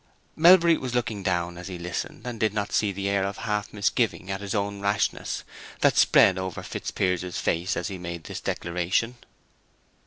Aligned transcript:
Melbury 0.35 0.77
was 0.77 0.95
looking 0.95 1.21
down 1.21 1.59
as 1.59 1.67
he 1.67 1.77
listened, 1.77 2.25
and 2.25 2.39
did 2.39 2.55
not 2.55 2.71
see 2.71 2.91
the 2.91 3.07
air 3.07 3.23
of 3.23 3.37
half 3.37 3.71
misgiving 3.71 4.31
at 4.31 4.41
his 4.41 4.55
own 4.55 4.81
rashness 4.81 5.43
that 5.81 5.95
spread 5.95 6.39
over 6.39 6.63
Fitzpiers's 6.63 7.37
face 7.37 7.77
as 7.77 7.87
he 7.87 7.99
made 7.99 8.23
this 8.23 8.41
declaration. 8.41 9.17